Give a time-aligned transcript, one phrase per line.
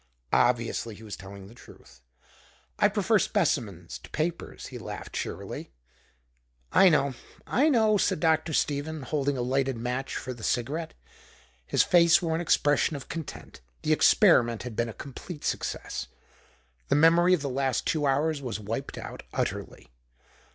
[0.33, 2.01] Obviously he was telling the truth.
[2.79, 5.69] "I prefer specimens to papers," he laughed cheerily.
[6.71, 7.13] "I know,
[7.45, 8.51] I know," said Dr.
[8.51, 10.95] Stephen, holding a lighted match for the cigarette.
[11.67, 13.61] His face wore an expression of content.
[13.83, 16.07] The experiment had been a complete success.
[16.87, 19.91] The memory of the last two hours was wiped out utterly.